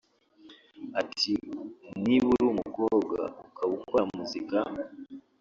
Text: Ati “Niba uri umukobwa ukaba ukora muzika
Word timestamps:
Ati 1.01 1.33
“Niba 2.03 2.25
uri 2.33 2.45
umukobwa 2.53 3.17
ukaba 3.47 3.73
ukora 3.79 4.01
muzika 4.15 4.57